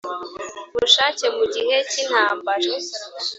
bushake 0.77 1.25
mu 1.35 1.43
gihe 1.53 1.75
cy 1.89 1.95
intambara 2.03 2.71